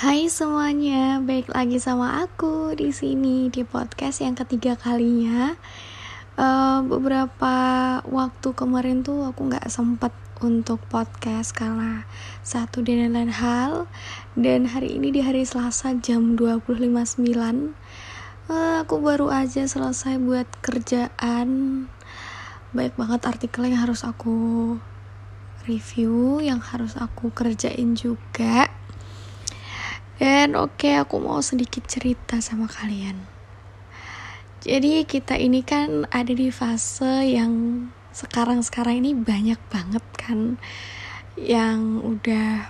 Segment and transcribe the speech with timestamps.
[0.00, 5.52] Hai semuanya, baik lagi sama aku di sini di podcast yang ketiga kalinya.
[6.40, 7.52] Uh, beberapa
[8.08, 10.08] waktu kemarin tuh aku nggak sempet
[10.40, 12.08] untuk podcast karena
[12.40, 13.92] satu dan lain hal.
[14.40, 17.20] Dan hari ini di hari Selasa jam 25.09
[18.48, 21.48] uh, aku baru aja selesai buat kerjaan.
[22.72, 24.80] Baik banget artikel yang harus aku
[25.68, 28.79] review yang harus aku kerjain juga
[30.20, 33.24] dan oke okay, aku mau sedikit cerita sama kalian.
[34.60, 40.60] Jadi kita ini kan ada di fase yang sekarang-sekarang ini banyak banget kan
[41.40, 42.68] yang udah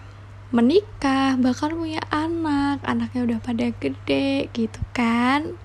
[0.54, 5.58] menikah, bahkan punya anak, anaknya udah pada gede gitu kan.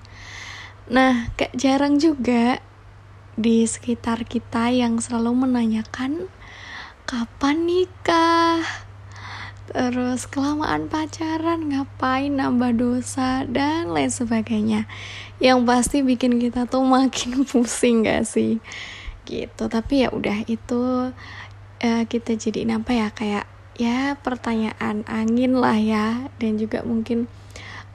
[0.90, 2.58] Nah, gak jarang juga
[3.38, 6.26] di sekitar kita yang selalu menanyakan
[7.06, 8.85] kapan nikah
[9.70, 14.86] terus kelamaan pacaran ngapain nambah dosa dan lain sebagainya.
[15.42, 18.62] Yang pasti bikin kita tuh makin pusing gak sih?
[19.26, 19.62] Gitu.
[19.66, 21.10] Tapi ya udah itu
[21.82, 26.30] uh, kita jadi apa ya kayak ya pertanyaan angin lah ya.
[26.38, 27.26] Dan juga mungkin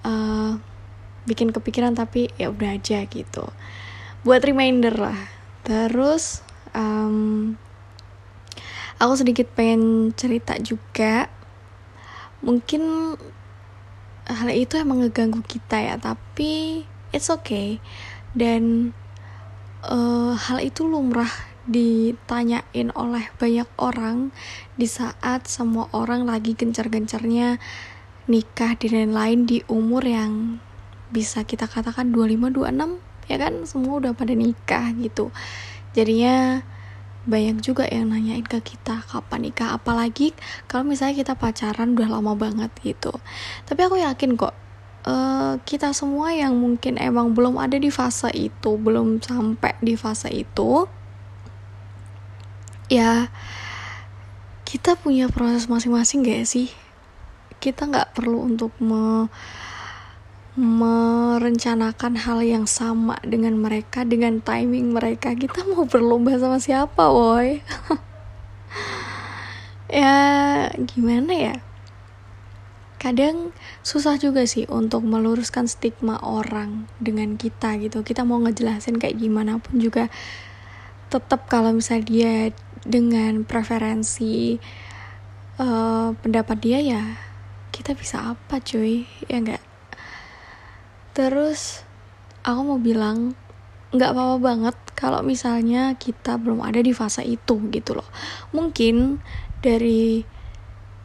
[0.03, 0.59] uh,
[1.25, 3.47] bikin kepikiran tapi ya udah aja gitu.
[4.27, 5.19] Buat reminder lah.
[5.63, 6.43] Terus
[6.75, 7.55] um,
[9.01, 11.40] aku sedikit pengen cerita juga
[12.41, 13.15] mungkin
[14.25, 16.83] hal itu emang ngeganggu kita ya tapi
[17.15, 17.77] it's okay.
[18.31, 18.95] Dan
[19.85, 21.29] uh, hal itu lumrah
[21.69, 24.33] ditanyain oleh banyak orang
[24.73, 27.61] di saat semua orang lagi gencar-gencarnya
[28.25, 30.57] nikah dan lain-lain di umur yang
[31.11, 33.53] bisa kita katakan 25 26 ya kan?
[33.67, 35.29] Semua udah pada nikah gitu.
[35.91, 36.63] Jadinya
[37.25, 39.77] banyak juga yang nanyain ke kita kapan nikah?
[39.77, 40.33] Apalagi
[40.65, 43.13] kalau misalnya kita pacaran udah lama banget gitu.
[43.65, 44.55] Tapi aku yakin kok
[45.05, 50.29] uh, kita semua yang mungkin emang belum ada di fase itu belum sampai di fase
[50.33, 50.85] itu
[52.91, 53.31] ya
[54.67, 56.71] kita punya proses masing-masing gak sih?
[57.61, 59.27] Kita nggak perlu untuk me
[61.41, 65.33] merencanakan hal yang sama dengan mereka dengan timing mereka.
[65.33, 67.57] Kita mau berlomba sama siapa boy
[69.89, 71.55] ya gimana ya?
[73.01, 73.49] Kadang
[73.81, 78.05] susah juga sih untuk meluruskan stigma orang dengan kita gitu.
[78.05, 80.13] Kita mau ngejelasin kayak gimana pun juga
[81.09, 82.33] tetap kalau misalnya dia
[82.85, 84.61] dengan preferensi
[85.57, 87.03] uh, pendapat dia ya
[87.73, 89.09] kita bisa apa cuy?
[89.25, 89.70] Ya enggak
[91.11, 91.83] Terus
[92.41, 93.35] aku mau bilang
[93.91, 98.07] nggak apa-apa banget kalau misalnya kita belum ada di fase itu gitu loh.
[98.55, 99.19] Mungkin
[99.59, 100.23] dari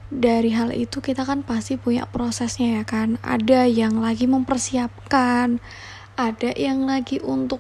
[0.07, 3.19] dari hal itu kita kan pasti punya prosesnya ya kan.
[3.27, 5.59] Ada yang lagi mempersiapkan,
[6.15, 7.59] ada yang lagi untuk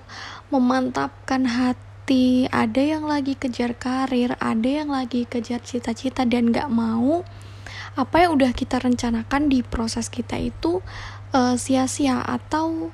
[0.55, 7.27] memantapkan hati, ada yang lagi kejar karir, ada yang lagi kejar cita-cita dan gak mau
[7.97, 10.85] apa yang udah kita rencanakan di proses kita itu
[11.33, 12.91] uh, sia-sia atau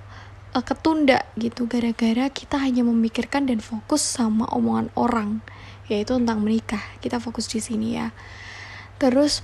[0.52, 5.40] uh, ketunda gitu gara-gara kita hanya memikirkan dan fokus sama omongan orang
[5.90, 6.80] yaitu tentang menikah.
[7.02, 8.14] Kita fokus di sini ya.
[8.96, 9.42] Terus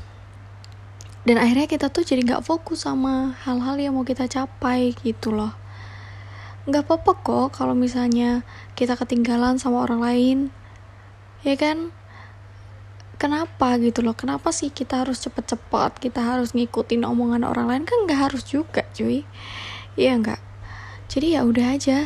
[1.26, 5.52] dan akhirnya kita tuh jadi nggak fokus sama hal-hal yang mau kita capai gitu loh.
[6.64, 8.46] Nggak apa-apa kok kalau misalnya
[8.78, 10.38] kita ketinggalan sama orang lain
[11.46, 11.94] ya kan
[13.18, 14.14] kenapa gitu loh?
[14.14, 15.98] Kenapa sih kita harus cepet-cepet?
[15.98, 17.84] Kita harus ngikutin omongan orang lain?
[17.84, 19.26] Kan nggak harus juga cuy.
[19.98, 20.40] Iya nggak?
[21.10, 21.98] Jadi ya udah aja.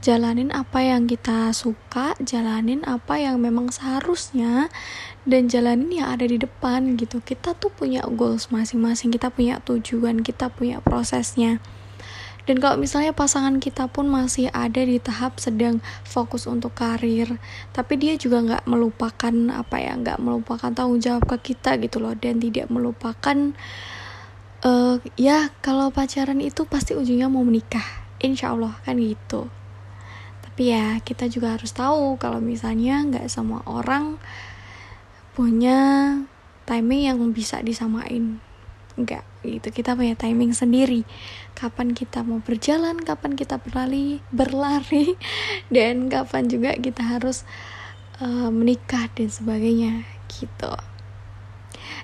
[0.00, 4.70] Jalanin apa yang kita suka jalanin apa yang memang seharusnya
[5.26, 7.18] dan jalanin yang ada di depan gitu.
[7.18, 11.58] Kita tuh punya goals masing-masing kita punya tujuan kita punya prosesnya
[12.46, 17.42] dan kalau misalnya pasangan kita pun masih ada di tahap sedang fokus untuk karir
[17.74, 22.14] tapi dia juga nggak melupakan apa ya nggak melupakan tanggung jawab ke kita gitu loh.
[22.14, 23.50] Dan tidak melupakan
[24.62, 27.84] uh, ya kalau pacaran itu pasti ujungnya mau menikah
[28.22, 29.50] insya Allah kan gitu.
[30.46, 34.22] Tapi ya kita juga harus tahu kalau misalnya nggak semua orang
[35.34, 36.14] punya
[36.62, 38.45] timing yang bisa disamain
[38.96, 39.68] enggak gitu.
[39.70, 41.04] Kita punya timing sendiri.
[41.52, 45.14] Kapan kita mau berjalan kapan kita berlari berlari
[45.74, 47.44] dan kapan juga kita harus
[48.20, 50.72] uh, menikah dan sebagainya gitu.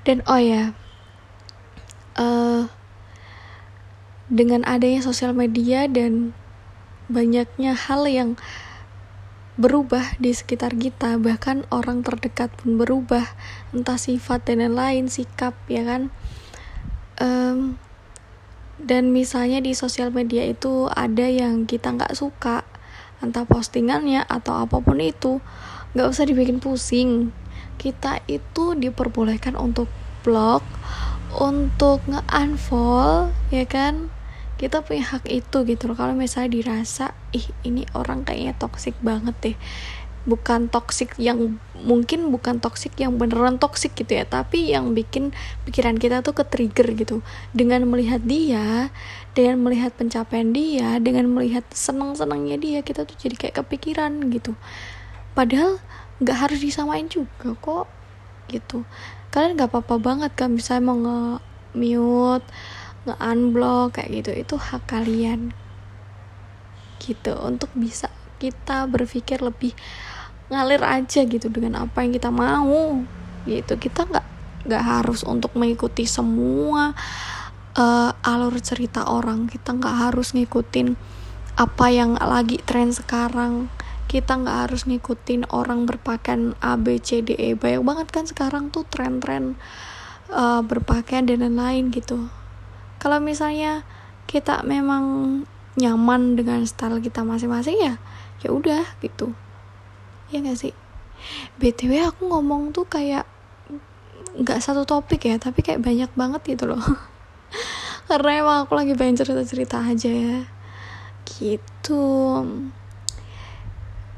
[0.05, 0.77] Dan oh ya
[2.17, 2.69] uh,
[4.33, 6.33] dengan adanya sosial media dan
[7.13, 8.41] banyaknya hal yang
[9.61, 13.29] berubah di sekitar kita bahkan orang terdekat pun berubah
[13.77, 16.09] entah sifat dan lain-lain sikap ya kan
[17.21, 17.77] um,
[18.83, 22.67] dan misalnya di sosial media itu ada yang kita nggak suka
[23.23, 25.39] entah postingannya atau apa pun itu
[25.95, 27.31] nggak usah dibikin pusing.
[27.79, 29.91] Kita itu diperbolehkan untuk
[30.27, 30.63] blog
[31.39, 34.11] untuk nge-unfollow ya kan?
[34.59, 35.97] Kita punya hak itu gitu loh.
[35.99, 39.57] Kalau misalnya dirasa ih ini orang kayaknya toxic banget deh
[40.23, 45.35] bukan toxic yang mungkin bukan toxic yang beneran toxic gitu ya tapi yang bikin
[45.67, 47.17] pikiran kita tuh ke trigger gitu.
[47.51, 48.95] Dengan melihat dia
[49.35, 54.55] dengan melihat pencapaian dia dengan melihat seneng senengnya dia kita tuh jadi kayak kepikiran gitu.
[55.35, 55.83] Padahal
[56.23, 57.87] nggak harus disamain juga kok
[58.47, 58.87] gitu.
[59.35, 61.43] Kalian nggak apa-apa banget kan bisa mau nge
[61.75, 62.47] mute
[63.11, 64.31] nge unblock kayak gitu.
[64.39, 65.51] Itu hak kalian
[67.03, 67.35] gitu.
[67.43, 68.07] Untuk bisa
[68.43, 69.71] kita berpikir lebih
[70.51, 73.07] ngalir aja gitu dengan apa yang kita mau
[73.47, 73.79] gitu.
[73.79, 74.27] Kita nggak
[74.67, 76.91] nggak harus untuk mengikuti semua
[77.79, 79.47] uh, alur cerita orang.
[79.47, 80.99] Kita nggak harus ngikutin
[81.55, 83.71] apa yang lagi tren sekarang.
[84.11, 87.55] Kita nggak harus ngikutin orang berpakaian A B C D E.
[87.55, 89.55] Banyak banget kan sekarang tuh tren-tren
[90.35, 92.29] uh, berpakaian dan lain-lain gitu.
[92.99, 93.87] Kalau misalnya
[94.29, 95.05] kita memang
[95.81, 97.97] nyaman dengan style kita masing-masing ya
[98.43, 99.33] ya udah gitu.
[100.35, 100.75] Ya gak sih?
[101.59, 103.27] Btw aku ngomong tuh kayak
[104.33, 106.81] nggak satu topik ya tapi kayak banyak banget gitu loh.
[108.09, 110.39] Karena emang aku lagi pengen cerita-cerita aja ya.
[111.23, 112.05] Gitu.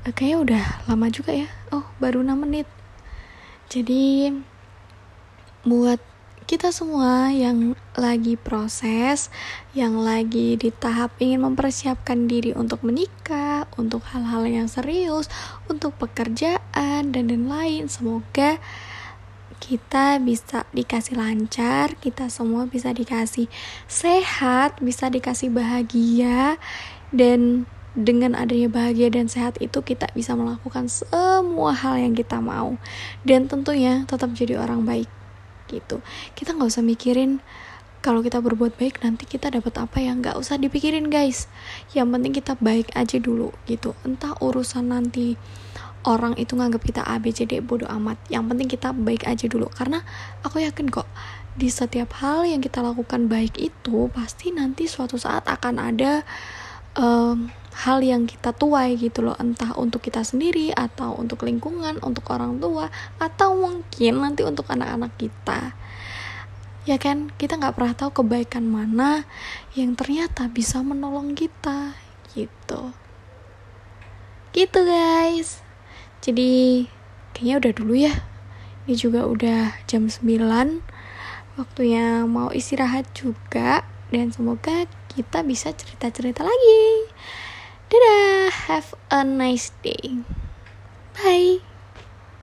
[0.04, 1.48] Kayaknya udah lama juga ya.
[1.72, 2.68] Oh baru 6 menit.
[3.68, 4.32] Jadi
[5.64, 6.00] buat
[6.44, 9.32] kita semua yang lagi proses,
[9.73, 15.32] yang lagi di tahap ingin mempersiapkan diri untuk menikah, untuk hal-hal yang serius,
[15.73, 17.88] untuk pekerjaan dan lain-lain.
[17.88, 18.61] Semoga
[19.56, 23.49] kita bisa dikasih lancar, kita semua bisa dikasih
[23.88, 26.61] sehat, bisa dikasih bahagia
[27.08, 27.64] dan
[27.96, 32.76] dengan adanya bahagia dan sehat itu kita bisa melakukan semua hal yang kita mau
[33.23, 35.23] dan tentunya tetap jadi orang baik
[35.69, 36.05] gitu.
[36.32, 37.44] Kita nggak usah mikirin
[38.05, 40.12] kalau kita berbuat baik nanti kita dapat apa ya.
[40.12, 41.49] Nggak usah dipikirin guys.
[41.96, 43.96] Yang penting kita baik aja dulu gitu.
[44.05, 45.40] Entah urusan nanti
[46.05, 48.20] orang itu nganggap kita A B C D bodoh amat.
[48.28, 49.72] Yang penting kita baik aja dulu.
[49.72, 50.05] Karena
[50.44, 51.08] aku yakin kok
[51.55, 56.26] di setiap hal yang kita lakukan baik itu pasti nanti suatu saat akan ada
[56.99, 59.34] um, hal yang kita tuai gitu loh.
[59.34, 62.86] Entah untuk kita sendiri atau untuk lingkungan untuk orang tua
[63.18, 65.74] atau mungkin nanti untuk anak-anak kita.
[66.86, 67.34] Ya kan?
[67.34, 69.26] Kita nggak pernah tahu kebaikan mana
[69.74, 71.98] yang ternyata bisa menolong kita
[72.38, 72.94] gitu.
[74.54, 75.58] Gitu guys.
[76.22, 76.86] Jadi
[77.34, 78.14] kayaknya udah dulu ya.
[78.86, 80.30] Ini juga udah jam 9
[81.58, 83.82] waktunya mau istirahat juga.
[84.14, 87.10] Dan semoga kita bisa cerita-cerita lagi
[87.94, 88.50] dadah.
[88.67, 90.26] Have a nice day.
[91.14, 91.73] Bye